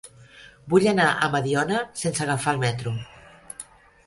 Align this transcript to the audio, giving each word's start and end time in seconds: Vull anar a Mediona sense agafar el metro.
Vull 0.73 0.87
anar 0.91 1.05
a 1.11 1.29
Mediona 1.35 1.83
sense 2.05 2.27
agafar 2.27 2.57
el 2.59 2.63
metro. 2.65 2.97